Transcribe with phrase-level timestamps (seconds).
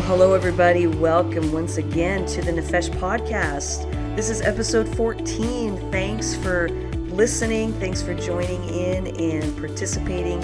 [0.00, 0.86] Well, hello, everybody.
[0.86, 3.84] Welcome once again to the Nefesh podcast.
[4.16, 5.76] This is episode 14.
[5.90, 6.70] Thanks for
[7.10, 7.74] listening.
[7.74, 10.42] Thanks for joining in and participating.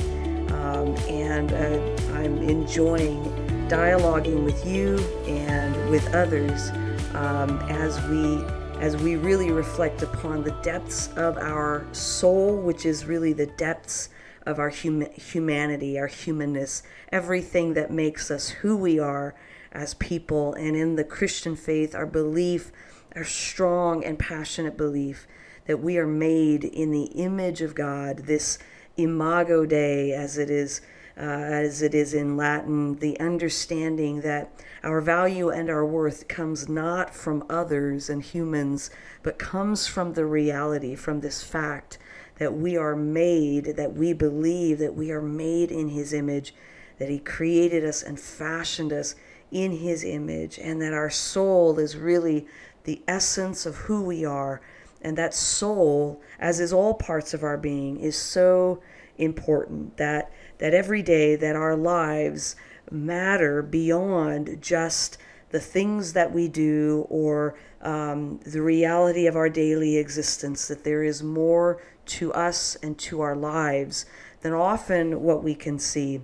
[0.53, 3.25] Um, and uh, I'm enjoying
[3.67, 6.69] dialoguing with you and with others
[7.15, 8.45] um, as we
[8.79, 14.11] as we really reflect upon the depths of our soul, which is really the depths
[14.45, 19.35] of our hum- humanity, our humanness, everything that makes us who we are
[19.77, 20.55] as people.
[20.55, 22.73] And in the Christian faith, our belief,
[23.15, 25.27] our strong and passionate belief
[25.67, 28.59] that we are made in the image of God, this
[28.97, 30.81] imago Dei, as it is.
[31.19, 34.53] Uh, as it is in Latin, the understanding that
[34.85, 38.91] our value and our worth comes not from others and humans,
[39.23, 41.97] but comes from the reality, from this fact
[42.39, 46.55] that we are made, that we believe that we are made in His image,
[46.99, 49.15] that He created us and fashioned us
[49.51, 52.47] in His image, and that our soul is really
[52.85, 54.61] the essence of who we are.
[55.03, 58.83] And that soul, as is all parts of our being, is so
[59.19, 62.57] important that that every day that our lives
[62.91, 65.19] matter beyond just
[65.51, 71.03] the things that we do or um, the reality of our daily existence, that there
[71.03, 74.07] is more to us and to our lives
[74.41, 76.21] than often what we can see.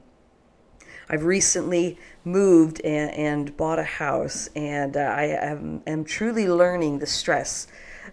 [1.13, 7.01] I've recently moved and, and bought a house, and uh, I am, am, truly learning
[7.01, 7.67] the stress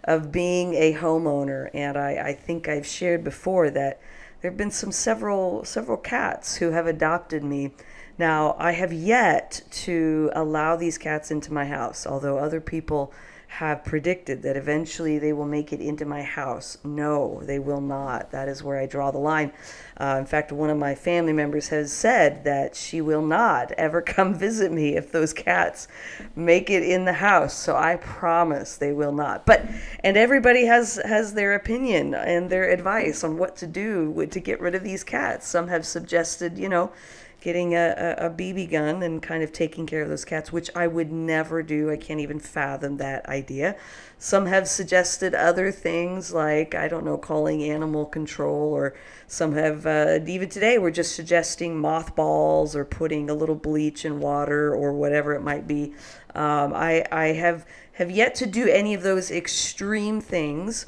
[0.04, 1.70] of being a homeowner.
[1.72, 4.00] And I, I think I've shared before that
[4.42, 7.72] there have been some several several cats who have adopted me.
[8.18, 13.14] Now I have yet to allow these cats into my house, although other people
[13.50, 16.78] have predicted that eventually they will make it into my house.
[16.84, 18.30] No, they will not.
[18.30, 19.52] That is where I draw the line.
[20.00, 24.00] Uh, in fact, one of my family members has said that she will not ever
[24.16, 25.88] come visit me if those cats
[26.36, 27.52] make it in the house.
[27.52, 29.46] So I promise they will not.
[29.46, 29.66] But
[30.04, 34.60] and everybody has has their opinion and their advice on what to do to get
[34.60, 35.48] rid of these cats.
[35.48, 36.92] Some have suggested, you know,
[37.40, 40.70] getting a, a, a, BB gun and kind of taking care of those cats, which
[40.76, 41.90] I would never do.
[41.90, 43.76] I can't even fathom that idea.
[44.18, 48.94] Some have suggested other things like, I don't know, calling animal control, or
[49.26, 54.20] some have, uh, even today, we're just suggesting mothballs or putting a little bleach in
[54.20, 55.94] water or whatever it might be.
[56.34, 60.86] Um, I, I have, have yet to do any of those extreme things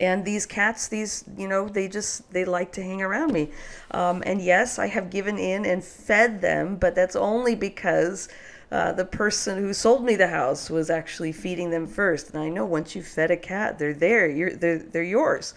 [0.00, 3.50] and these cats these you know they just they like to hang around me.
[3.90, 8.28] Um, and yes i have given in and fed them but that's only because
[8.70, 12.30] uh, the person who sold me the house was actually feeding them first.
[12.30, 15.54] And i know once you fed a cat they're there you're they're, they're yours.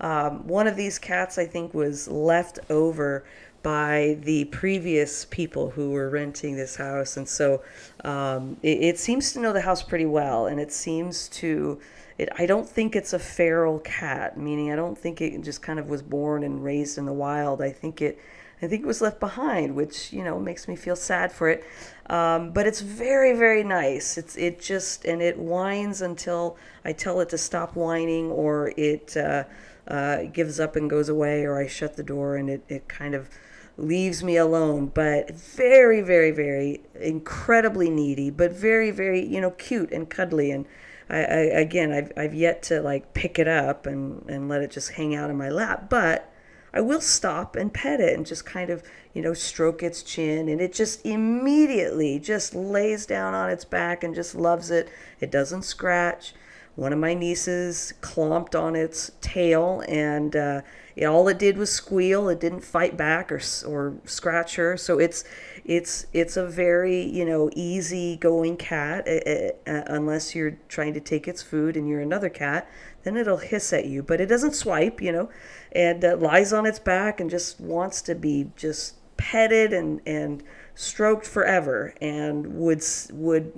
[0.00, 3.24] Um, one of these cats i think was left over
[3.62, 7.16] by the previous people who were renting this house.
[7.16, 7.62] And so
[8.04, 10.46] um, it, it seems to know the house pretty well.
[10.46, 11.78] And it seems to
[12.20, 15.78] it, I don't think it's a feral cat, meaning I don't think it just kind
[15.78, 17.62] of was born and raised in the wild.
[17.62, 18.18] I think it,
[18.60, 21.64] I think it was left behind, which you know makes me feel sad for it.
[22.10, 24.18] Um, but it's very, very nice.
[24.18, 29.16] It's it just and it whines until I tell it to stop whining, or it
[29.16, 29.44] uh,
[29.88, 33.14] uh, gives up and goes away, or I shut the door and it, it kind
[33.14, 33.30] of
[33.78, 34.92] leaves me alone.
[34.92, 40.66] But very, very, very incredibly needy, but very, very you know cute and cuddly and
[41.10, 44.70] I, I, again, I've, I've yet to like pick it up and, and let it
[44.70, 46.32] just hang out in my lap, but
[46.72, 48.82] I will stop and pet it and just kind of,
[49.12, 50.48] you know, stroke its chin.
[50.48, 54.88] And it just immediately just lays down on its back and just loves it.
[55.18, 56.32] It doesn't scratch.
[56.76, 60.60] One of my nieces clomped on its tail and uh,
[60.94, 62.28] it, all it did was squeal.
[62.28, 64.76] It didn't fight back or, or scratch her.
[64.76, 65.24] So it's
[65.70, 69.52] it's it's a very you know easy going cat uh,
[69.86, 72.68] unless you're trying to take its food and you're another cat
[73.04, 74.02] then it'll hiss at you.
[74.02, 75.30] But it doesn't swipe you know
[75.70, 80.42] and uh, lies on its back and just wants to be just petted and and
[80.74, 83.52] stroked forever and would would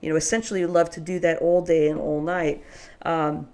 [0.00, 2.64] you know essentially love to do that all day and all night.
[3.02, 3.48] Um,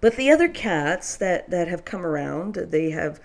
[0.00, 3.20] but the other cats that that have come around they have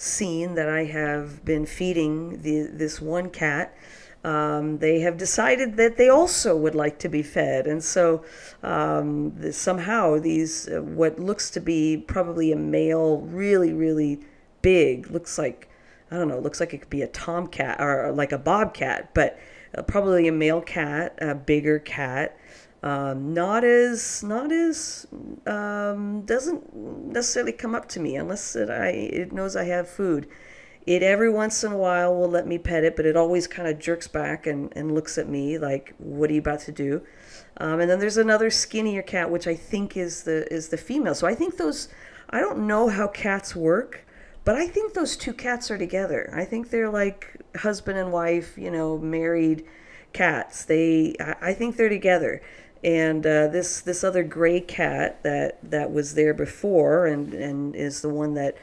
[0.00, 3.76] seen that I have been feeding the, this one cat,
[4.24, 7.66] um, they have decided that they also would like to be fed.
[7.66, 8.24] And so
[8.62, 14.20] um, somehow these, uh, what looks to be probably a male, really, really
[14.62, 15.68] big, looks like,
[16.10, 19.38] I don't know, looks like it could be a tomcat or like a bobcat, but
[19.76, 22.36] uh, probably a male cat, a bigger cat
[22.82, 25.06] um, not as not as
[25.46, 30.26] um, doesn't necessarily come up to me unless it, I it knows I have food.
[30.86, 33.68] it every once in a while will let me pet it, but it always kind
[33.68, 37.02] of jerks back and, and looks at me like, "What are you about to do?"
[37.58, 41.14] Um, and then there's another skinnier cat, which I think is the is the female.
[41.14, 41.88] So I think those.
[42.30, 44.06] I don't know how cats work,
[44.44, 46.30] but I think those two cats are together.
[46.34, 49.64] I think they're like husband and wife, you know, married
[50.12, 50.64] cats.
[50.64, 52.40] They, I think they're together.
[52.82, 58.00] And uh, this this other gray cat that that was there before and and is
[58.00, 58.56] the one that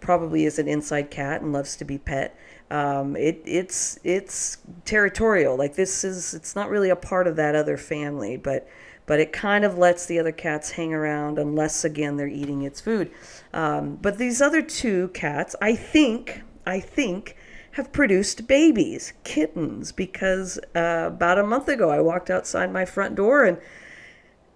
[0.00, 2.38] probably is an inside cat and loves to be pet.
[2.70, 5.56] Um, it it's it's territorial.
[5.56, 8.68] Like this is it's not really a part of that other family, but
[9.06, 12.80] but it kind of lets the other cats hang around unless again they're eating its
[12.80, 13.10] food.
[13.52, 17.36] Um, but these other two cats, I think, I think,
[17.74, 23.16] have produced babies, kittens, because uh, about a month ago I walked outside my front
[23.16, 23.58] door and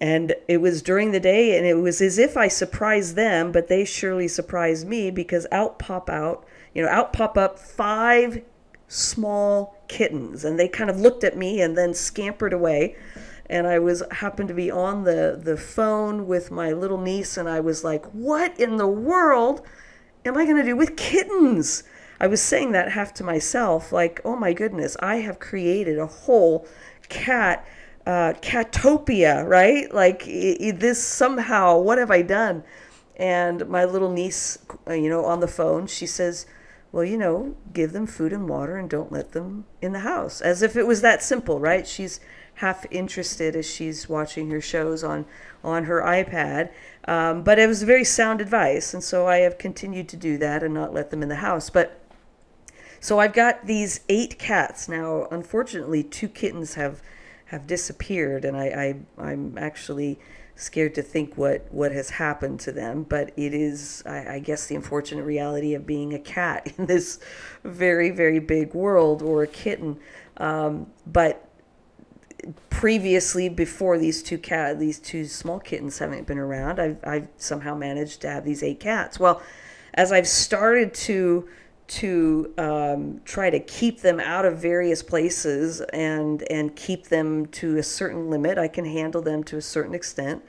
[0.00, 3.66] and it was during the day and it was as if I surprised them, but
[3.66, 8.44] they surely surprised me because out pop out, you know, out pop up five
[8.86, 12.94] small kittens and they kind of looked at me and then scampered away
[13.50, 17.48] and I was happened to be on the the phone with my little niece and
[17.48, 19.62] I was like, "What in the world
[20.24, 21.82] am I going to do with kittens?"
[22.20, 26.06] I was saying that half to myself like, "Oh my goodness, I have created a
[26.06, 26.66] whole
[27.08, 27.66] cat
[28.06, 29.92] uh, catopia, right?
[29.92, 32.64] Like this somehow, what have I done?"
[33.16, 36.46] And my little niece, uh, you know, on the phone, she says,
[36.92, 40.40] well, you know, give them food and water and don't let them in the house.
[40.40, 41.86] As if it was that simple, right?
[41.86, 42.20] She's
[42.54, 45.26] half interested as she's watching her shows on
[45.62, 46.70] on her iPad.
[47.06, 50.62] Um, but it was very sound advice, and so I have continued to do that
[50.62, 51.70] and not let them in the house.
[51.70, 52.00] But
[53.00, 55.26] so I've got these eight cats now.
[55.30, 57.02] Unfortunately, two kittens have
[57.46, 58.66] have disappeared, and I,
[59.18, 60.18] I I'm actually
[60.56, 63.04] scared to think what what has happened to them.
[63.04, 67.20] But it is, I, I guess, the unfortunate reality of being a cat in this
[67.64, 69.98] very very big world, or a kitten.
[70.36, 71.48] Um, but
[72.70, 77.74] previously before these two cat these two small kittens haven't been around I've, I've somehow
[77.74, 79.42] managed to have these eight cats well
[79.94, 81.48] as i've started to
[81.88, 87.78] to um, try to keep them out of various places and and keep them to
[87.78, 90.42] a certain limit i can handle them to a certain extent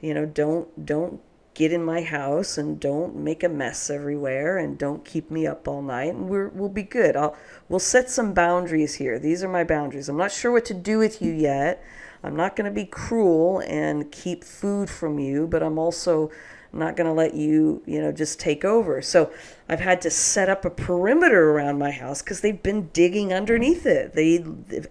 [0.00, 1.20] you know don't don't
[1.56, 5.66] get in my house and don't make a mess everywhere and don't keep me up
[5.66, 7.16] all night and we're, we'll be good.
[7.16, 7.34] I'll,
[7.70, 9.18] we'll set some boundaries here.
[9.18, 10.10] These are my boundaries.
[10.10, 11.82] I'm not sure what to do with you yet.
[12.22, 16.30] I'm not going to be cruel and keep food from you, but I'm also
[16.72, 19.00] not going to let you, you know, just take over.
[19.02, 19.32] So
[19.68, 23.86] I've had to set up a perimeter around my house because they've been digging underneath
[23.86, 24.14] it.
[24.14, 24.44] They,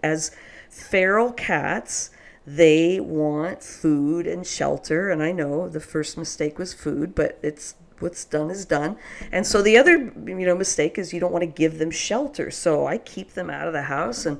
[0.03, 0.31] as
[0.69, 2.09] feral cats,
[2.45, 5.09] they want food and shelter.
[5.09, 8.97] And I know the first mistake was food, but it's what's done is done.
[9.31, 12.51] And so the other, you know, mistake is you don't want to give them shelter.
[12.51, 14.39] So I keep them out of the house, and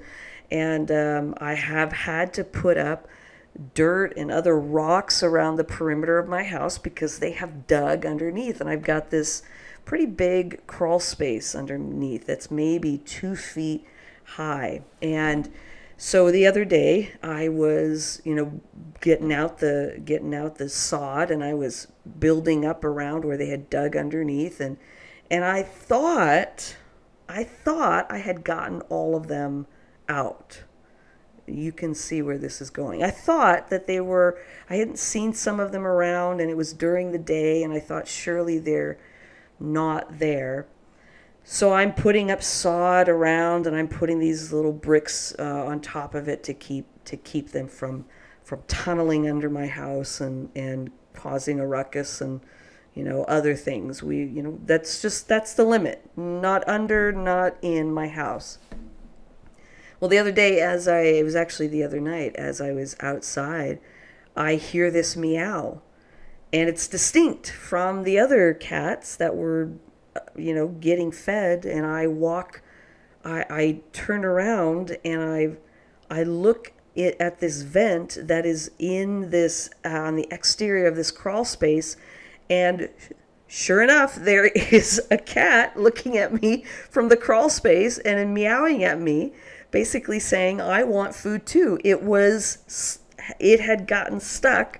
[0.51, 3.07] and um, I have had to put up
[3.73, 8.59] dirt and other rocks around the perimeter of my house because they have dug underneath,
[8.61, 9.43] and I've got this
[9.85, 13.85] pretty big crawl space underneath that's maybe two feet
[14.23, 15.49] high, and
[15.97, 18.59] so the other day I was, you know,
[19.01, 21.87] getting out the getting out the sod and I was
[22.19, 24.59] building up around where they had dug underneath.
[24.59, 24.77] And
[25.31, 26.75] and I thought
[27.29, 29.67] I thought I had gotten all of them
[30.09, 30.63] out.
[31.47, 33.03] You can see where this is going.
[33.03, 36.73] I thought that they were I hadn't seen some of them around and it was
[36.73, 38.97] during the day and I thought surely they're
[39.59, 40.67] not there.
[41.47, 46.15] So I'm putting up sod around, and I'm putting these little bricks uh, on top
[46.15, 48.05] of it to keep to keep them from
[48.43, 52.41] from tunneling under my house and and causing a ruckus and
[52.95, 54.01] you know other things.
[54.01, 56.09] We you know that's just that's the limit.
[56.17, 58.57] Not under, not in my house.
[59.99, 62.95] Well, the other day, as I it was actually the other night, as I was
[62.99, 63.79] outside,
[64.35, 65.81] I hear this meow,
[66.51, 69.71] and it's distinct from the other cats that were
[70.35, 72.61] you know, getting fed, and I walk,
[73.23, 75.57] I, I turn around and I,
[76.09, 80.95] I look it at this vent that is in this uh, on the exterior of
[80.95, 81.97] this crawl space,
[82.49, 82.89] and
[83.47, 88.83] sure enough, there is a cat looking at me from the crawl space and meowing
[88.83, 89.33] at me,
[89.75, 92.99] basically saying, "I want food too." It was,
[93.39, 94.79] it had gotten stuck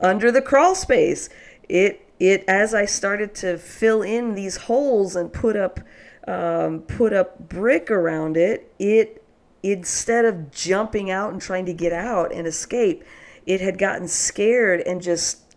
[0.00, 1.28] under the crawl space.
[1.68, 5.78] It it as I started to fill in these holes and put up
[6.26, 9.24] um, put up brick around it, it
[9.62, 13.04] instead of jumping out and trying to get out and escape,
[13.46, 15.54] it had gotten scared and just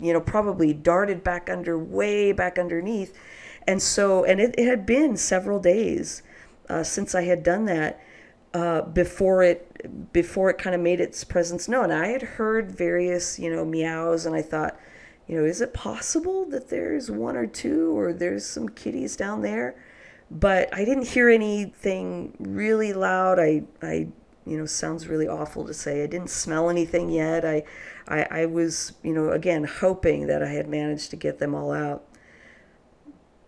[0.00, 3.12] you know probably darted back under way back underneath
[3.66, 6.22] And so, and it, it had been several days
[6.68, 8.00] uh, since I had done that
[8.52, 11.90] uh, before it before it kind of made its presence known.
[11.90, 14.78] I had heard various you know meows, and I thought,
[15.26, 19.42] you know, is it possible that there's one or two, or there's some kitties down
[19.42, 19.76] there?
[20.30, 23.38] But I didn't hear anything really loud.
[23.38, 24.08] I I
[24.46, 26.02] you know sounds really awful to say.
[26.02, 27.44] I didn't smell anything yet.
[27.44, 27.62] I
[28.08, 31.72] I, I was you know again hoping that I had managed to get them all
[31.72, 32.04] out.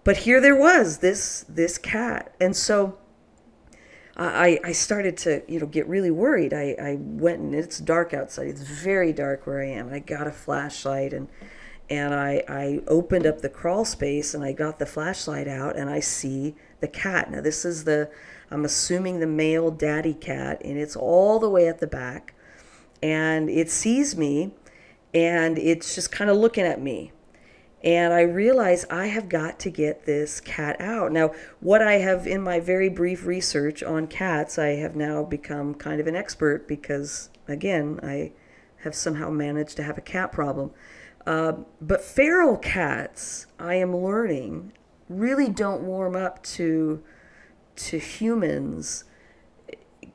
[0.05, 2.99] But here there was this this cat, and so
[4.17, 6.53] I, I started to, you know, get really worried.
[6.53, 8.49] I, I went and it's dark outside.
[8.49, 9.87] It's very dark where I am.
[9.87, 11.29] And I got a flashlight and
[11.91, 15.91] and I, I opened up the crawl space and I got the flashlight out and
[15.91, 17.31] I see the cat.
[17.31, 18.11] Now this is the
[18.51, 22.35] I'm assuming the male daddy cat and it's all the way at the back
[23.03, 24.53] and it sees me
[25.13, 27.13] and it's just kind of looking at me
[27.85, 31.11] and I realize I have got to get this cat out.
[31.11, 35.75] Now, what I have in my very brief research on cats, I have now become
[35.75, 38.33] kind of an expert because, again, I
[38.83, 40.71] have somehow managed to have a cat problem.
[41.27, 44.73] Uh, but feral cats, I am learning,
[45.09, 47.03] really don't warm up to
[47.75, 49.05] to humans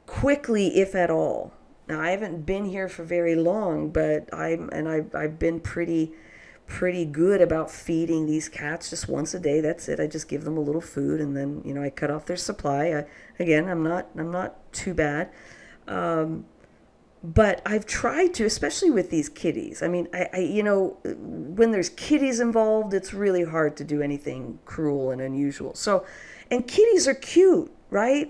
[0.05, 1.53] quickly, if at all.
[1.87, 6.13] Now, I haven't been here for very long, but I'm and I've I've been pretty
[6.67, 9.61] pretty good about feeding these cats just once a day.
[9.61, 9.99] That's it.
[9.99, 12.37] I just give them a little food and then you know I cut off their
[12.37, 12.87] supply.
[12.87, 13.05] I,
[13.39, 15.31] again, I'm not I'm not too bad.
[15.87, 16.45] Um,
[17.23, 19.81] but I've tried to, especially with these kitties.
[19.81, 24.01] I mean, I, I, you know, when there's kitties involved, it's really hard to do
[24.01, 25.73] anything cruel and unusual.
[25.73, 26.05] So,
[26.51, 28.29] and kitties are cute, right?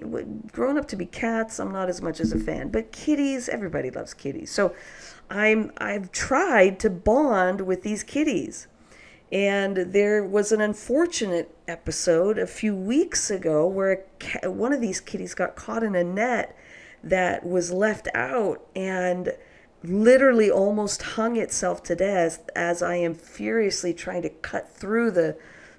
[0.51, 3.91] Grown up to be cats, I'm not as much as a fan, but kitties, everybody
[3.91, 4.51] loves kitties.
[4.51, 4.73] So,
[5.29, 8.67] I'm I've tried to bond with these kitties.
[9.31, 14.05] And there was an unfortunate episode a few weeks ago where
[14.43, 16.57] one of these kitties got caught in a net
[17.03, 19.33] that was left out and
[19.83, 25.37] literally almost hung itself to death as I am furiously trying to cut through the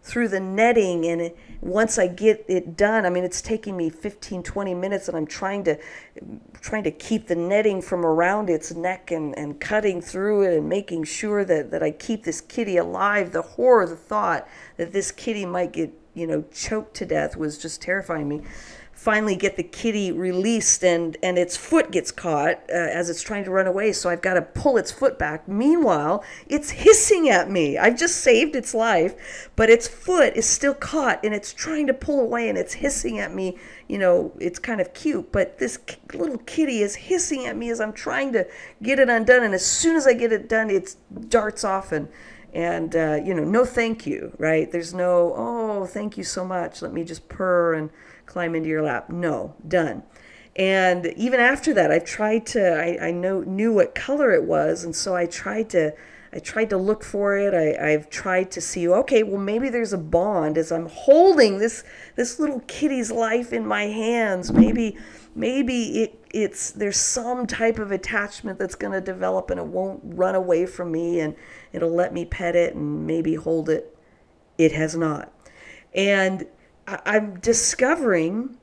[0.09, 4.43] through the netting and once I get it done, I mean it's taking me 15
[4.43, 5.79] 20 minutes and I'm trying to
[6.61, 10.69] trying to keep the netting from around its neck and, and cutting through it and
[10.69, 13.33] making sure that, that I keep this kitty alive.
[13.33, 17.59] The horror, the thought that this kitty might get, you know, choked to death was
[17.59, 18.43] just terrifying me
[18.99, 23.45] finally get the kitty released and and its foot gets caught uh, as it's trying
[23.45, 25.47] to run away so i've got to pull its foot back.
[25.47, 27.79] Meanwhile it's hissing at me.
[27.79, 31.95] I've just saved its life but its foot is still caught and it's trying to
[31.95, 33.57] pull away and it's hissing at me.
[33.87, 35.79] You know it's kind of cute but this
[36.13, 38.47] little kitty is hissing at me as i'm trying to
[38.83, 40.97] get it undone and as soon as i get it done it
[41.29, 42.09] darts off and
[42.53, 44.73] and uh, you know no thank you right?
[44.73, 46.83] There's no oh thank you so much.
[46.83, 47.91] Let me just purr and
[48.29, 49.09] climb into your lap.
[49.11, 50.03] No, done.
[50.55, 52.61] And even after that, I've tried to.
[52.61, 55.95] I, I know knew what color it was, and so I tried to.
[56.31, 57.55] I tried to look for it.
[57.55, 58.87] I, I've tried to see.
[58.87, 61.85] Okay, well maybe there's a bond as I'm holding this
[62.17, 64.53] this little kitty's life in my hands.
[64.53, 64.99] Maybe
[65.35, 70.01] maybe it it's there's some type of attachment that's going to develop and it won't
[70.03, 71.35] run away from me and
[71.73, 73.97] it'll let me pet it and maybe hold it.
[74.59, 75.33] It has not.
[75.95, 76.47] And
[76.89, 78.57] I'm discovering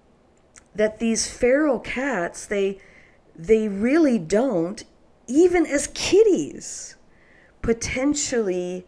[0.74, 2.80] that these feral cats, they
[3.36, 4.84] they really don't,
[5.28, 6.96] even as kitties,
[7.62, 8.88] potentially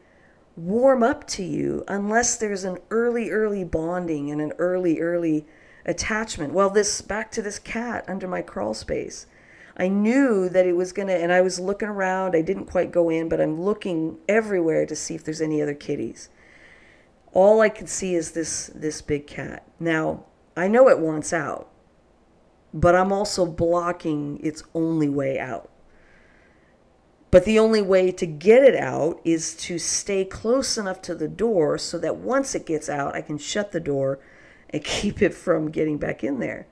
[0.56, 5.46] warm up to you unless there's an early, early bonding and an early, early
[5.86, 6.54] attachment.
[6.54, 9.28] Well, this back to this cat under my crawl space.
[9.76, 12.36] I knew that it was gonna, and I was looking around.
[12.36, 15.76] I didn't quite go in, but I'm looking everywhere to see if there's any other
[15.76, 16.30] kitties
[17.38, 19.64] all I can see is this this big cat.
[19.80, 20.24] Now,
[20.56, 21.70] I know it wants out,
[22.74, 25.70] but I'm also blocking its only way out.
[27.30, 31.28] But the only way to get it out is to stay close enough to the
[31.28, 34.18] door so that once it gets out, I can shut the door
[34.72, 36.66] and keep it from getting back in there.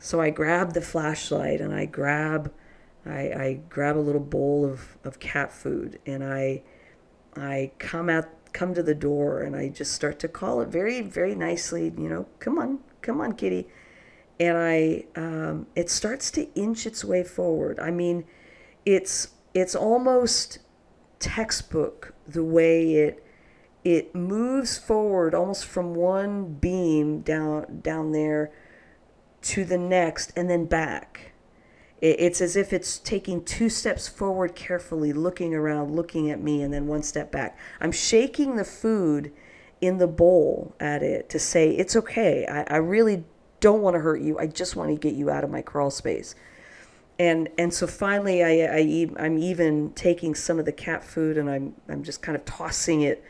[0.00, 2.52] So I grab the flashlight and I grab
[3.06, 6.64] I, I grab a little bowl of, of cat food and I
[7.36, 11.02] I come out come to the door and I just start to call it very,
[11.02, 13.68] very nicely, you know, come on, come on, kitty.
[14.40, 17.78] And I, um, it starts to inch its way forward.
[17.78, 18.24] I mean,
[18.86, 20.60] it's, it's almost
[21.18, 23.26] textbook the way it,
[23.84, 28.50] it moves forward almost from one beam down, down there
[29.42, 31.33] to the next and then back
[32.04, 36.72] it's as if it's taking two steps forward carefully, looking around, looking at me, and
[36.72, 37.56] then one step back.
[37.80, 39.32] I'm shaking the food
[39.80, 42.46] in the bowl at it to say, it's okay.
[42.46, 43.24] I, I really
[43.60, 44.38] don't want to hurt you.
[44.38, 46.34] I just want to get you out of my crawl space.
[47.18, 51.48] And and so finally, I, I I'm even taking some of the cat food and
[51.48, 53.24] I'm I'm just kind of tossing it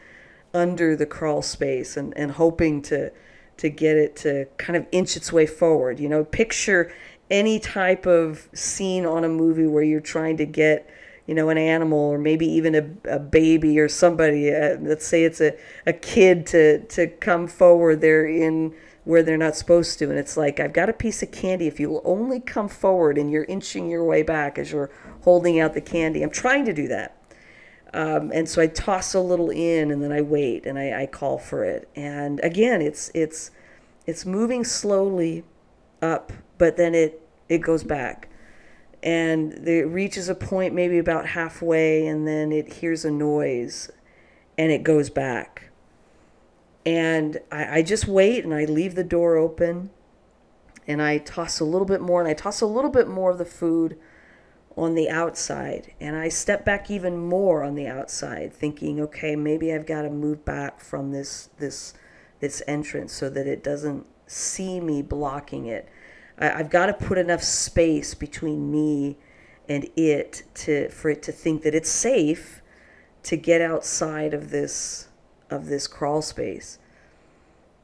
[0.54, 3.12] under the crawl space and, and hoping to
[3.58, 6.00] to get it to kind of inch its way forward.
[6.00, 6.92] You know, picture
[7.30, 10.88] any type of scene on a movie where you're trying to get
[11.26, 15.24] you know, an animal or maybe even a, a baby or somebody, uh, let's say
[15.24, 20.08] it's a, a kid to, to come forward, they're in where they're not supposed to.
[20.10, 21.66] And it's like, I've got a piece of candy.
[21.66, 24.90] If you will only come forward and you're inching your way back as you're
[25.22, 27.16] holding out the candy, I'm trying to do that.
[27.92, 31.06] Um, and so I toss a little in and then I wait and I, I
[31.06, 31.88] call for it.
[31.94, 33.50] And again, it's, it's,
[34.06, 35.44] it's moving slowly
[36.02, 38.28] up, but then it, it goes back.
[39.02, 43.90] And it reaches a point maybe about halfway and then it hears a noise
[44.56, 45.70] and it goes back.
[46.86, 49.90] And I, I, just wait and i leave the door open
[50.86, 53.38] and i toss a little bit more and i toss a little bit more of
[53.38, 53.98] the food
[54.76, 55.94] on the outside.
[55.98, 60.10] And i step back even more on the outside thinking okay maybe i've got to
[60.10, 61.94] move back from this this
[62.40, 65.88] this entrance so that it doesn't see me blocking it
[66.38, 69.16] I, I've got to put enough space between me
[69.68, 72.62] and it to for it to think that it's safe
[73.24, 75.08] to get outside of this
[75.50, 76.78] of this crawl space.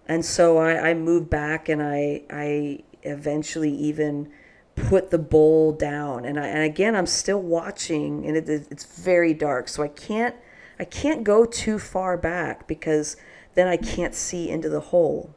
[0.06, 4.30] And so I, I back and I I eventually even
[4.74, 9.34] put the bowl down and I and again I'm still watching and it, it's very
[9.34, 10.34] dark so I can't
[10.78, 13.16] I can't go too far back because
[13.54, 15.34] then I can't see into the hole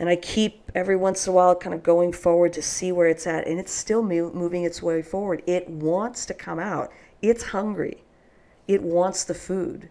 [0.00, 3.06] and I keep every once in a while kind of going forward to see where
[3.06, 5.42] it's at, and it's still moving its way forward.
[5.46, 6.90] It wants to come out.
[7.20, 8.02] It's hungry.
[8.66, 9.90] It wants the food.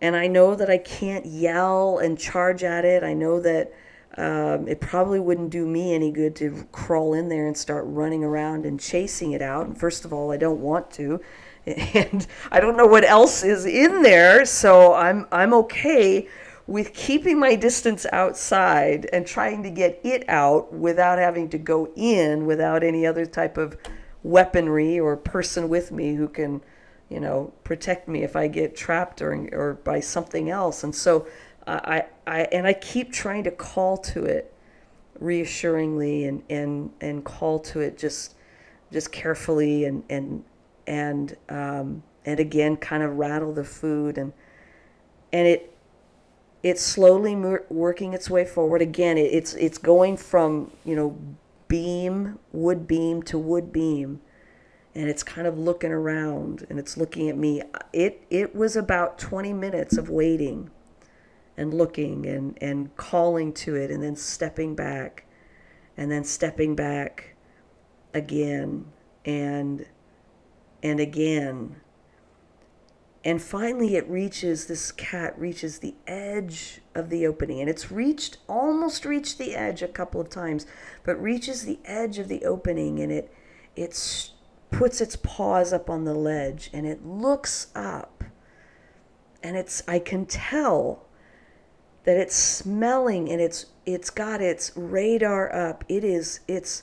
[0.00, 3.02] And I know that I can't yell and charge at it.
[3.02, 3.74] I know that
[4.16, 8.24] um, it probably wouldn't do me any good to crawl in there and start running
[8.24, 9.66] around and chasing it out.
[9.66, 11.20] And first of all, I don't want to.
[11.64, 16.26] And I don't know what else is in there, so I'm I'm okay
[16.72, 21.92] with keeping my distance outside and trying to get it out without having to go
[21.96, 23.76] in without any other type of
[24.22, 26.62] weaponry or person with me who can
[27.10, 30.82] you know protect me if i get trapped or or by something else.
[30.82, 31.26] And so
[31.66, 34.50] i i and i keep trying to call to it
[35.20, 38.34] reassuringly and and and call to it just
[38.90, 40.42] just carefully and and
[40.86, 44.16] and um and again kind of rattle the food.
[44.16, 44.32] And
[45.34, 45.71] and it
[46.62, 47.34] it's slowly
[47.68, 48.82] working its way forward.
[48.82, 51.18] Again, it, it's it's going from you know
[51.68, 54.20] beam wood beam to wood beam,
[54.94, 57.62] and it's kind of looking around and it's looking at me.
[57.92, 60.70] It it was about 20 minutes of waiting,
[61.56, 65.26] and looking and and calling to it, and then stepping back,
[65.96, 67.34] and then stepping back,
[68.14, 68.86] again
[69.24, 69.86] and
[70.82, 71.76] and again
[73.24, 77.60] and finally, it reaches, this cat reaches the edge of the opening.
[77.60, 80.66] And it's reached, almost reached the edge a couple of times,
[81.04, 83.32] but reaches the edge of the opening and it,
[83.76, 84.30] it
[84.72, 88.24] puts its paws up on the ledge and it looks up.
[89.40, 91.06] And it's, I can tell
[92.04, 95.84] that it's smelling and it's, it's got its radar up.
[95.88, 96.82] It is, it's,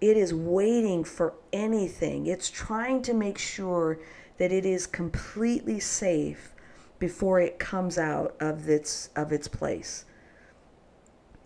[0.00, 2.26] it is waiting for anything.
[2.26, 3.98] It's trying to make sure
[4.38, 6.54] that it is completely safe
[6.98, 10.04] before it comes out of its of its place.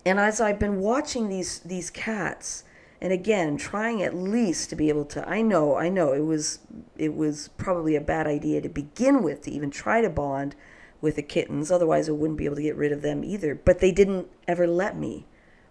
[0.05, 2.65] And as I've been watching these these cats
[3.01, 6.61] and again trying at least to be able to I know I know it was
[6.97, 10.55] it was probably a bad idea to begin with to even try to bond
[11.01, 11.71] with the kittens.
[11.71, 13.55] Otherwise I wouldn't be able to get rid of them either.
[13.55, 15.27] But they didn't ever let me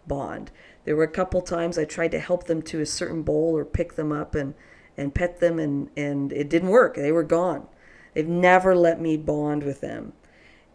[0.08, 0.52] bond.
[0.86, 3.66] There were a couple times I tried to help them to a certain bowl or
[3.66, 4.54] pick them up and
[4.98, 6.96] and pet them and and it didn't work.
[6.96, 7.68] They were gone.
[8.14, 10.14] They've never let me bond with them.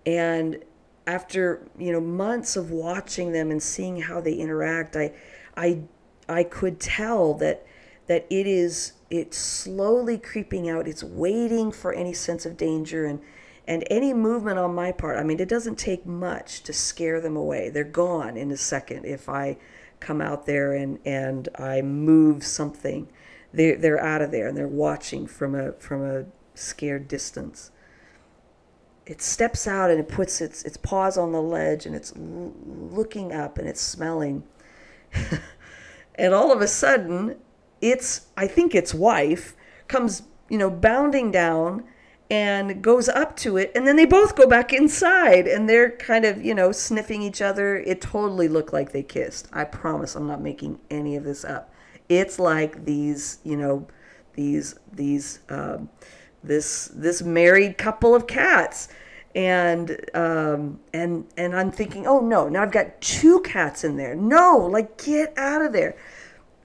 [0.07, 0.65] And
[1.07, 5.13] after you know months of watching them and seeing how they interact i
[5.57, 5.81] i
[6.29, 7.67] i could tell that
[8.07, 10.89] that it is it's slowly creeping out.
[10.89, 13.21] It's waiting for any sense of danger and
[13.69, 15.19] and any movement on my part.
[15.19, 17.69] I mean it doesn't take much to scare them away.
[17.69, 19.57] They're gone in a second if i
[20.01, 23.09] come out there and and i move something
[23.53, 27.71] they're, they're out of there and they're watching from a, from a scared distance.
[29.05, 32.53] It steps out and it puts its, its paws on the ledge and it's l-
[32.65, 34.45] looking up and it's smelling.
[36.15, 37.37] and all of a sudden,
[37.81, 39.57] it's, I think its wife,
[39.89, 41.85] comes, you know, bounding down
[42.33, 46.25] and goes up to it and then they both go back inside and they're kind
[46.25, 50.27] of you know sniffing each other it totally looked like they kissed i promise i'm
[50.27, 51.72] not making any of this up
[52.09, 53.87] it's like these you know
[54.35, 55.89] these these um,
[56.43, 58.89] this this married couple of cats.
[59.35, 64.15] And um, and and i'm thinking oh no now i've got two cats in there.
[64.15, 65.97] No like get out of there.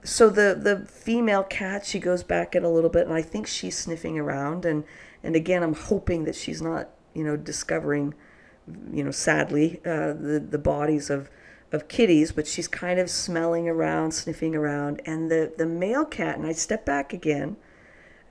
[0.04, 3.46] So the the female cat she goes back in a little bit and i think
[3.46, 4.66] she's sniffing around.
[4.66, 4.84] And
[5.22, 8.14] and again, I'm hoping that she's not, you know, discovering,
[8.92, 11.30] you know, sadly, uh, the the bodies of
[11.72, 16.36] of kitties, but she's kind of smelling around, sniffing around, and the the male cat.
[16.38, 17.56] And I step back again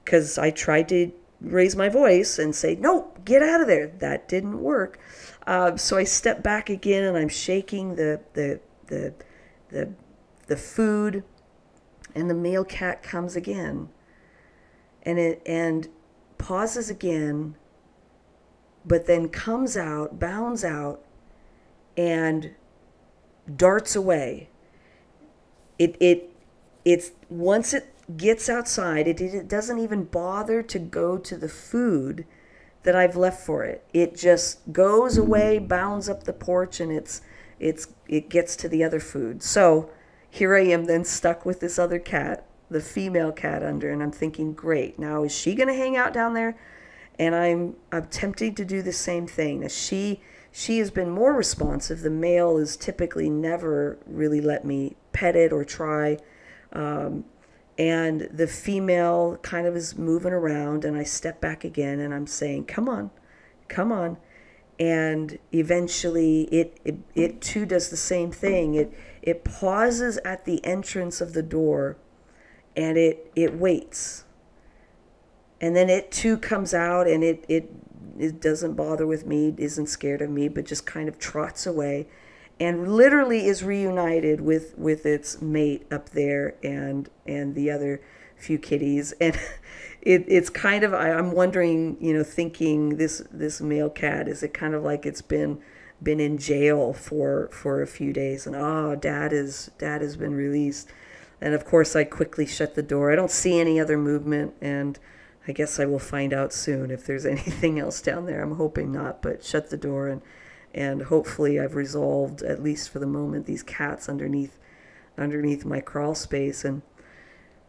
[0.04, 4.28] because I tried to raise my voice and say, "No, get out of there." That
[4.28, 5.00] didn't work.
[5.45, 9.13] Uh, so I step back again, and I'm shaking the the the
[9.69, 9.89] the
[10.47, 11.23] the food,
[12.15, 13.89] and the male cat comes again,
[15.04, 15.89] and it and
[16.39, 17.56] pauses again,
[18.84, 21.04] but then comes out, bounds out,
[21.95, 22.56] and
[23.56, 24.50] darts away.
[25.80, 26.32] It it
[26.86, 32.26] it's once it gets outside, it, it doesn't even bother to go to the food
[32.84, 33.84] that I've left for it.
[33.94, 37.22] It just goes away, bounds up the porch, and it's
[37.60, 39.44] it's it gets to the other food.
[39.44, 39.90] So
[40.30, 44.12] here I am then stuck with this other cat the female cat under and I'm
[44.12, 46.58] thinking, great, now is she to hang out down there?
[47.18, 49.62] And I'm I'm attempting to do the same thing.
[49.62, 50.22] Now she
[50.58, 52.02] she has been more responsive.
[52.02, 56.17] The male is typically never really let me pet it or try.
[56.74, 57.26] Um,
[57.78, 62.26] and the female kind of is moving around and I step back again and I'm
[62.26, 63.12] saying, come on,
[63.67, 64.17] come on.
[64.80, 68.74] And eventually it, it, it too does the same thing.
[68.74, 68.91] It,
[69.22, 71.98] it pauses at the entrance of the door
[72.76, 74.24] and it it waits
[75.60, 77.72] and then it too comes out and it it
[78.19, 82.08] it doesn't bother with me isn't scared of me but just kind of trots away
[82.60, 88.01] and literally is reunited with with its mate up there and and the other
[88.36, 89.36] few kitties and
[90.01, 94.43] it, it's kind of I, i'm wondering you know thinking this this male cat is
[94.43, 95.62] it kind of like it's been
[96.01, 98.45] been in jail for for a few days?
[98.45, 100.89] And oh dad is dad has been released.
[101.39, 103.12] And of course, I quickly shut the door.
[103.12, 104.97] I don't see any other movement, and
[105.48, 108.42] I guess I will find out soon if there's anything else down there.
[108.44, 110.22] I'm hoping not, but shut the door and
[110.74, 114.60] and hopefully I've resolved at least for the moment these cats underneath
[115.18, 116.82] underneath my crawl space and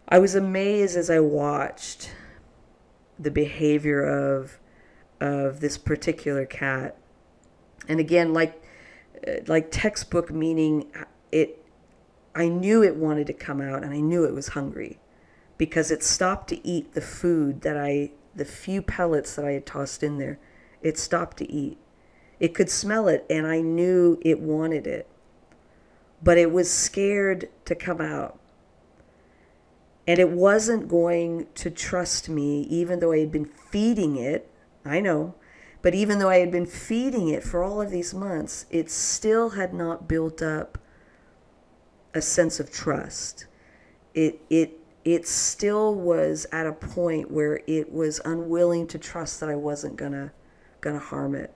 [0.08, 2.12] I was amazed as I watched
[3.18, 4.58] the behavior of
[5.20, 6.96] of this particular cat.
[7.88, 8.60] And again like
[9.26, 10.90] uh, like textbook meaning
[11.30, 11.64] it
[12.34, 14.98] I knew it wanted to come out and I knew it was hungry
[15.58, 19.66] because it stopped to eat the food that I, the few pellets that I had
[19.66, 20.38] tossed in there.
[20.80, 21.76] It stopped to eat.
[22.40, 25.08] It could smell it and I knew it wanted it,
[26.22, 28.38] but it was scared to come out.
[30.06, 34.50] And it wasn't going to trust me, even though I had been feeding it.
[34.84, 35.34] I know.
[35.82, 39.50] But even though I had been feeding it for all of these months, it still
[39.50, 40.78] had not built up
[42.14, 43.46] a sense of trust.
[44.14, 44.77] It it
[45.08, 49.96] it still was at a point where it was unwilling to trust that I wasn't
[49.96, 50.32] gonna
[50.82, 51.54] gonna harm it.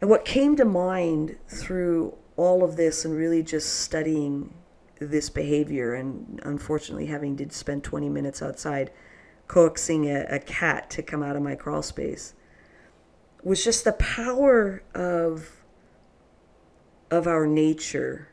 [0.00, 4.54] And what came to mind through all of this and really just studying
[5.00, 8.92] this behavior and unfortunately having to spend 20 minutes outside
[9.48, 12.34] coaxing a, a cat to come out of my crawl space
[13.42, 15.64] was just the power of
[17.10, 18.28] of our nature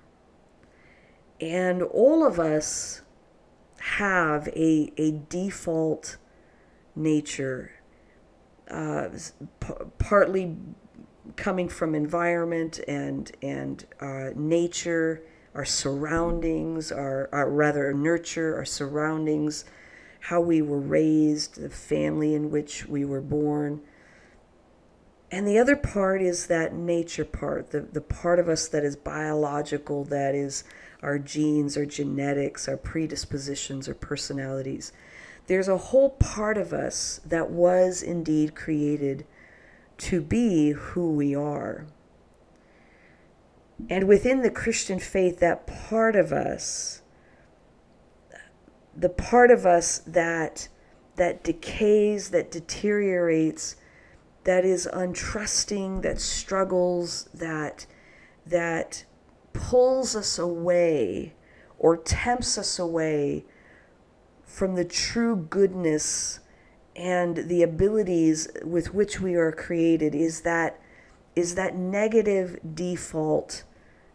[1.42, 3.02] and all of us
[3.84, 6.16] have a, a default
[6.96, 7.72] nature,
[8.72, 9.10] uh,
[9.60, 10.56] p- partly
[11.36, 15.22] coming from environment and, and uh, nature,
[15.54, 19.66] our surroundings, our, our rather nurture, our surroundings,
[20.22, 23.82] how we were raised, the family in which we were born.
[25.30, 28.96] And the other part is that nature part, the, the part of us that is
[28.96, 30.64] biological, that is
[31.04, 34.92] our genes, our genetics, our predispositions, our personalities.
[35.48, 39.26] There's a whole part of us that was indeed created
[39.98, 41.86] to be who we are.
[43.90, 47.02] And within the Christian faith, that part of us,
[48.96, 50.70] the part of us that
[51.16, 53.76] that decays, that deteriorates,
[54.46, 57.86] that is untrusting, that struggles, that
[58.46, 59.06] that
[59.54, 61.34] pulls us away
[61.78, 63.46] or tempts us away
[64.44, 66.40] from the true goodness
[66.96, 70.80] and the abilities with which we are created is that
[71.36, 73.64] is that negative default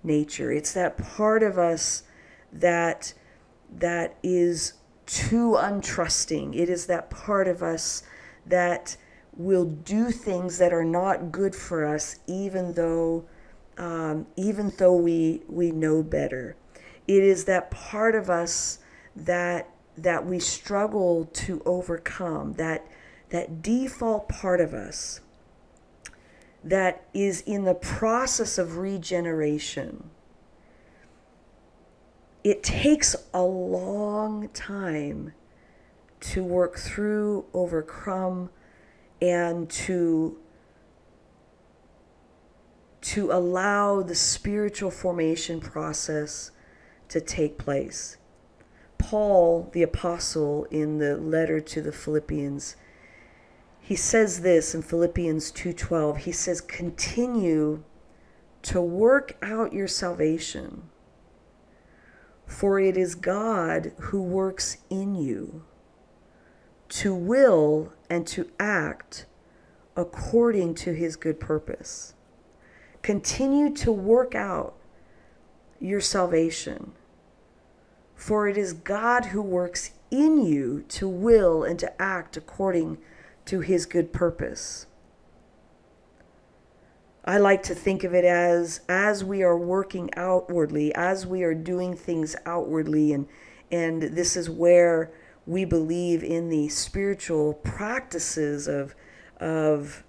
[0.04, 0.52] nature.
[0.52, 2.04] It's that part of us
[2.52, 3.12] that
[3.76, 4.74] that is
[5.06, 6.54] too untrusting.
[6.54, 8.04] It is that part of us
[8.46, 8.96] that
[9.36, 13.24] will do things that are not good for us, even though
[13.78, 16.56] um, even though we we know better.
[17.06, 18.80] It is that part of us
[19.16, 22.54] that that we struggle to overcome.
[22.54, 22.86] That
[23.30, 25.20] that default part of us
[26.64, 30.10] that is in the process of regeneration.
[32.42, 35.34] It takes a long time
[36.20, 38.50] to work through, overcome,
[39.20, 40.36] and to
[43.00, 46.50] to allow the spiritual formation process
[47.08, 48.16] to take place.
[48.98, 52.76] Paul, the apostle, in the letter to the Philippians,
[53.80, 56.18] he says this in Philippians 2:12.
[56.18, 57.84] He says, "Continue
[58.62, 60.90] to work out your salvation,
[62.44, 65.64] for it is God who works in you
[66.88, 69.26] to will and to act
[69.96, 72.14] according to his good purpose."
[73.02, 74.74] Continue to work out
[75.80, 76.92] your salvation,
[78.14, 82.98] for it is God who works in you to will and to act according
[83.46, 84.86] to his good purpose.
[87.24, 91.54] I like to think of it as as we are working outwardly, as we are
[91.54, 93.28] doing things outwardly and
[93.70, 95.10] and this is where
[95.46, 98.94] we believe in the spiritual practices of
[99.40, 100.04] of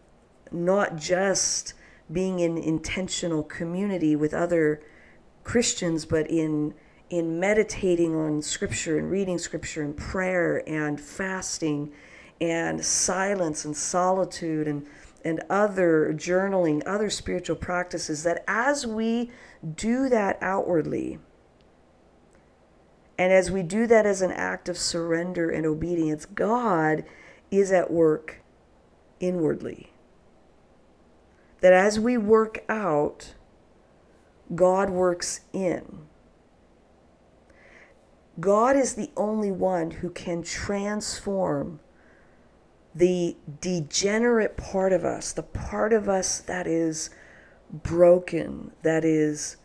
[0.52, 1.74] not just
[2.12, 4.82] being in intentional community with other
[5.44, 6.74] Christians but in
[7.10, 11.92] in meditating on scripture and reading scripture and prayer and fasting
[12.40, 14.86] and silence and solitude and
[15.26, 19.30] and other journaling, other spiritual practices that as we
[19.76, 21.20] do that outwardly,
[23.18, 27.04] and as we do that as an act of surrender and obedience, God
[27.52, 28.42] is at work
[29.20, 29.89] inwardly.
[31.62, 33.34] That as we work out,
[34.56, 36.00] God works in.
[38.40, 41.80] God is the only one who can transform
[42.96, 47.10] the degenerate part of us, the part of us that is
[47.72, 49.58] broken, that is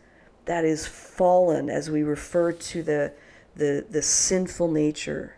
[0.44, 3.12] that is fallen as we refer to the
[3.56, 5.36] the the sinful nature.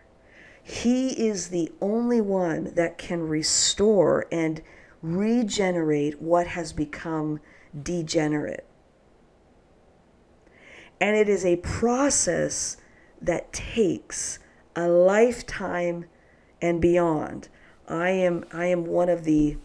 [0.61, 4.61] He is the only one that can restore and
[5.15, 7.39] regenerate what has become
[7.83, 8.65] degenerate.
[10.99, 12.77] And it is a process
[13.21, 14.39] that takes
[14.75, 16.05] a lifetime
[16.61, 17.49] and beyond.
[17.87, 19.57] I am I am one of the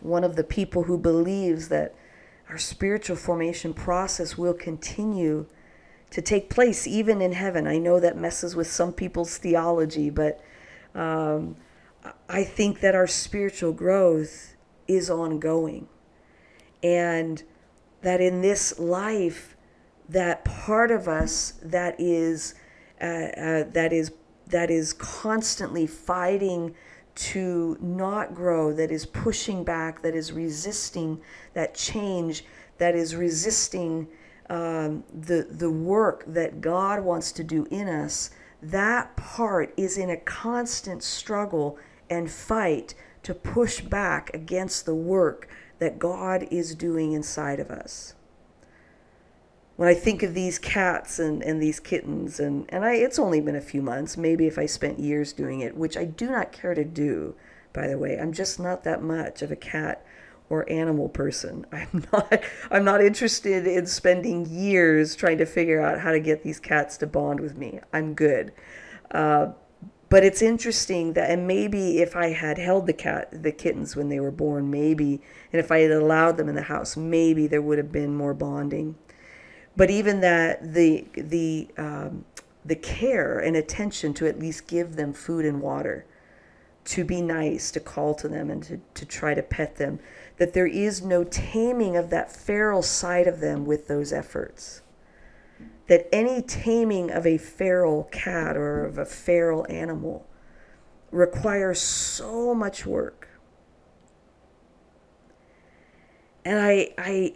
[0.00, 1.94] one of the people who believes that
[2.48, 5.46] our spiritual formation process will continue
[6.10, 7.66] to take place even in heaven.
[7.66, 10.40] I know that messes with some people's theology, but
[10.94, 11.56] um,
[12.28, 14.54] I think that our spiritual growth
[14.86, 15.88] is ongoing,
[16.82, 17.42] and
[18.02, 19.56] that in this life,
[20.08, 22.54] that part of us that is
[23.00, 24.12] uh, uh, that is
[24.48, 26.74] that is constantly fighting
[27.14, 31.20] to not grow, that is pushing back, that is resisting
[31.52, 32.44] that change,
[32.78, 34.06] that is resisting
[34.48, 38.30] um, the, the work that God wants to do in us,
[38.62, 41.76] that part is in a constant struggle
[42.10, 48.14] and fight to push back against the work that God is doing inside of us
[49.78, 53.40] when I think of these cats and, and these kittens, and, and I, it's only
[53.40, 56.50] been a few months, maybe if I spent years doing it, which I do not
[56.50, 57.36] care to do,
[57.72, 58.18] by the way.
[58.18, 60.04] I'm just not that much of a cat
[60.50, 61.64] or animal person.
[61.72, 62.42] I'm not
[62.72, 66.96] I'm not interested in spending years trying to figure out how to get these cats
[66.96, 67.78] to bond with me.
[67.92, 68.50] I'm good.
[69.12, 69.52] Uh,
[70.10, 74.08] but it's interesting that and maybe if I had held the cat the kittens when
[74.08, 75.20] they were born, maybe
[75.52, 78.34] and if I had allowed them in the house, maybe there would have been more
[78.34, 78.96] bonding.
[79.76, 82.24] But even that the the um,
[82.64, 86.04] the care and attention to at least give them food and water
[86.84, 89.98] to be nice to call to them and to, to try to pet them
[90.38, 94.80] that there is no taming of that feral side of them with those efforts
[95.88, 100.26] that any taming of a feral cat or of a feral animal
[101.10, 103.28] requires so much work.
[106.44, 107.34] And i i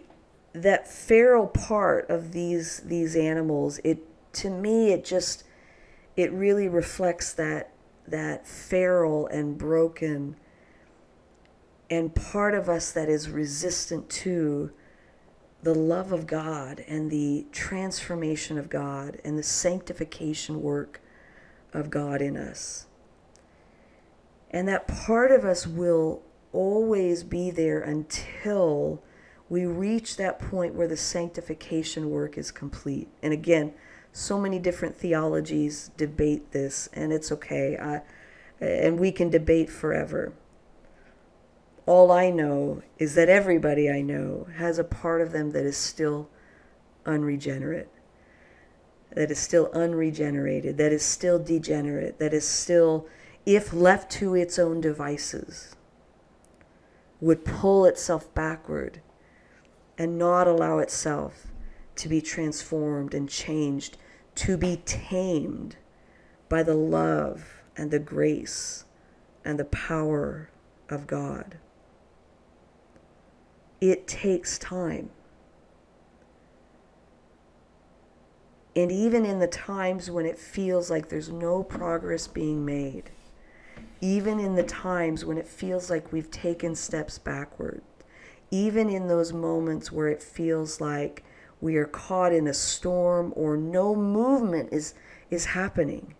[0.53, 3.99] that feral part of these these animals it
[4.33, 5.43] to me it just
[6.15, 7.71] it really reflects that
[8.07, 10.35] that feral and broken
[11.89, 14.71] and part of us that is resistant to
[15.63, 21.01] the love of God and the transformation of God and the sanctification work
[21.73, 22.85] of God in us.
[24.51, 26.21] And that part of us will
[26.51, 29.01] always be there until
[29.49, 33.07] we reach that point where the sanctification work is complete.
[33.21, 33.73] And again,
[34.11, 37.77] so many different theologies debate this, and it's okay.
[37.77, 38.01] I,
[38.63, 40.33] and we can debate forever.
[41.85, 45.75] All I know is that everybody I know has a part of them that is
[45.75, 46.29] still
[47.05, 47.89] unregenerate,
[49.11, 53.07] that is still unregenerated, that is still degenerate, that is still,
[53.45, 55.75] if left to its own devices,
[57.19, 59.01] would pull itself backward
[59.97, 61.47] and not allow itself
[61.95, 63.97] to be transformed and changed
[64.35, 65.75] to be tamed
[66.49, 68.85] by the love and the grace
[69.43, 70.49] and the power
[70.89, 71.57] of God.
[73.83, 75.09] It takes time.
[78.77, 83.11] And even in the times when it feels like there's no progress being made,
[83.99, 87.81] even in the times when it feels like we've taken steps backward,
[88.51, 91.25] even in those moments where it feels like
[91.59, 94.93] we are caught in a storm or no movement is,
[95.29, 96.15] is happening.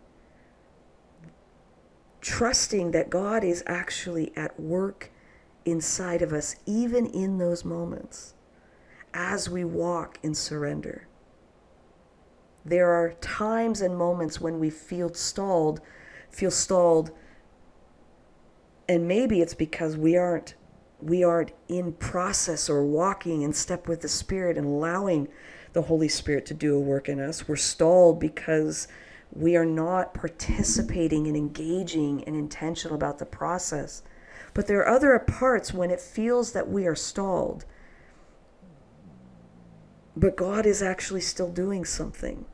[2.19, 5.12] Trusting that God is actually at work
[5.65, 8.33] inside of us, even in those moments,
[9.13, 11.07] as we walk in surrender.
[12.65, 15.81] There are times and moments when we feel stalled,
[16.29, 17.11] feel stalled,
[18.87, 20.55] and maybe it's because we aren't
[21.01, 25.27] we aren't in process or walking in step with the Spirit and allowing
[25.73, 27.45] the Holy Spirit to do a work in us.
[27.45, 28.87] We're stalled because
[29.31, 34.01] we are not participating and engaging and intentional about the process.
[34.53, 37.65] But there are other parts when it feels that we are stalled.
[40.15, 42.45] But God is actually still doing something.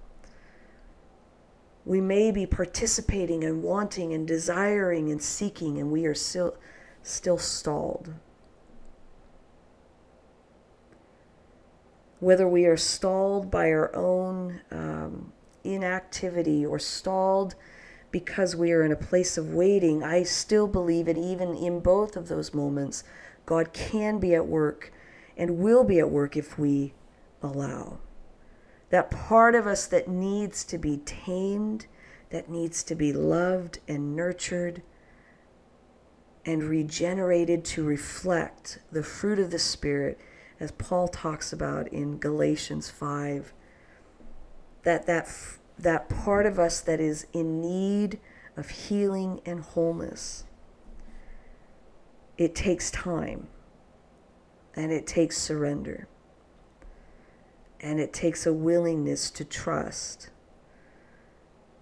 [1.86, 6.56] We may be participating and wanting and desiring and seeking, and we are still,
[7.04, 8.14] still stalled.
[12.20, 15.32] whether we are stalled by our own um,
[15.64, 17.56] inactivity or stalled
[18.12, 22.16] because we are in a place of waiting, I still believe that even in both
[22.16, 23.04] of those moments,
[23.46, 24.92] God can be at work
[25.38, 26.94] and will be at work if we
[27.42, 28.00] allow.
[28.90, 31.88] That part of us that needs to be tamed,
[32.32, 34.82] that needs to be loved and nurtured
[36.46, 40.20] and regenerated to reflect the fruit of the Spirit
[40.60, 43.54] as Paul talks about in Galatians 5,
[44.84, 45.28] that that
[45.80, 48.20] that part of us that is in need
[48.56, 50.44] of healing and wholeness.
[52.38, 53.48] It takes time
[54.76, 56.08] and it takes surrender.
[57.82, 60.30] And it takes a willingness to trust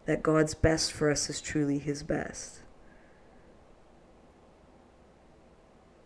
[0.05, 2.61] that God's best for us is truly His best.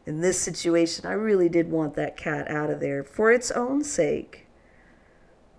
[0.06, 3.84] in this situation, I really did want that cat out of there for its own
[3.84, 4.47] sake.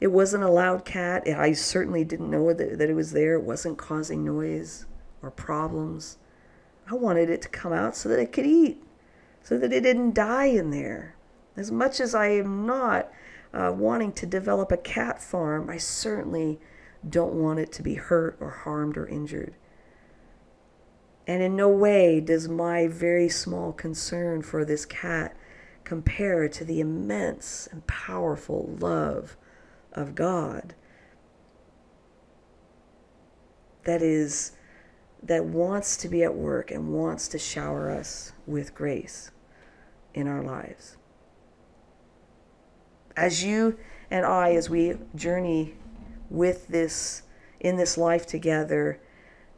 [0.02, 1.28] It wasn't a loud cat.
[1.28, 3.34] I certainly didn't know that, it was there.
[3.34, 4.84] It wasn't causing noise
[5.22, 6.18] or problems.
[6.90, 8.82] I wanted it to come out so that it could eat,
[9.44, 11.14] so that it didn't die in there.
[11.56, 13.12] As much as I am not
[13.54, 16.58] uh, wanting to develop a cat farm, I certainly
[17.08, 19.54] don't want it to be hurt or harmed or injured.
[21.28, 25.36] And in no way does my very small concern for this cat
[25.84, 29.36] compare to the immense and powerful love
[29.92, 30.74] of God
[33.84, 34.52] that is
[35.22, 39.30] that wants to be at work and wants to shower us with grace
[40.14, 40.96] in our lives.
[43.16, 43.78] As you
[44.10, 45.74] and I as we journey
[46.28, 47.22] with this
[47.60, 49.00] in this life together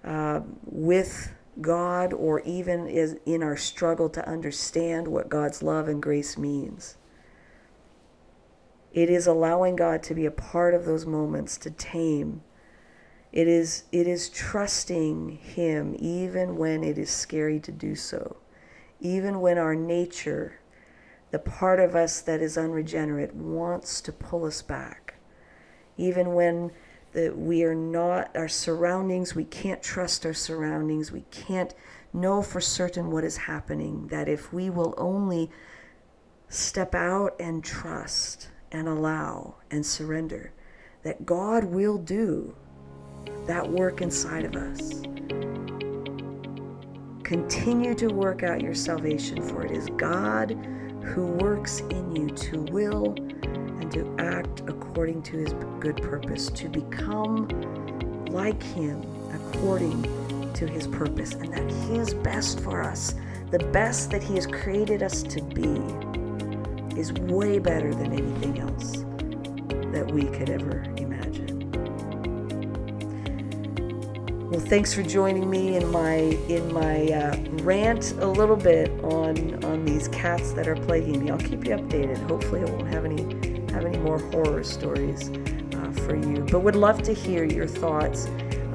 [0.04, 2.88] uh, with God or even
[3.24, 6.96] in our struggle to understand what God's love and grace means.
[8.94, 12.42] It is allowing God to be a part of those moments to tame.
[13.32, 18.36] It is it is trusting him even when it is scary to do so.
[19.00, 20.60] Even when our nature,
[21.32, 25.14] the part of us that is unregenerate wants to pull us back.
[25.96, 26.70] Even when
[27.14, 31.74] that we are not our surroundings, we can't trust our surroundings, we can't
[32.12, 34.06] know for certain what is happening.
[34.06, 35.50] That if we will only
[36.48, 40.52] step out and trust and allow and surrender,
[41.04, 42.54] that God will do
[43.46, 45.00] that work inside of us.
[47.22, 50.50] Continue to work out your salvation, for it is God
[51.02, 56.68] who works in you to will and to act according to his good purpose, to
[56.68, 57.48] become
[58.26, 59.00] like him
[59.32, 60.02] according
[60.54, 63.14] to his purpose, and that his best for us,
[63.50, 65.80] the best that he has created us to be,
[66.96, 69.04] is way better than anything else
[69.92, 71.70] that we could ever imagine.
[74.50, 76.16] Well, thanks for joining me in my
[76.48, 81.30] in my uh, rant a little bit on on these cats that are plaguing me.
[81.30, 82.18] I'll keep you updated.
[82.28, 83.22] Hopefully, I won't have any
[83.72, 88.26] have any more horror stories uh, for you, but would love to hear your thoughts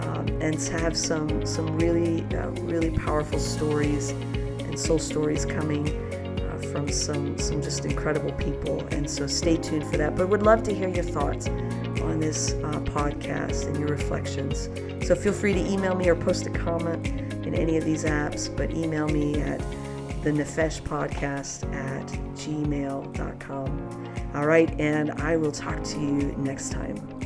[0.01, 6.08] um, and to have some some really uh, really powerful stories and soul stories coming
[6.79, 8.81] from some some just incredible people.
[8.91, 10.15] And so, stay tuned for that.
[10.15, 14.69] But would love to hear your thoughts on this uh, podcast and your reflections.
[15.05, 17.07] So feel free to email me or post a comment
[17.45, 19.59] in any of these apps, but email me at
[20.23, 22.05] the Nefesh Podcast at
[22.35, 24.05] gmail.com.
[24.35, 27.18] All right, and I will talk to you next time.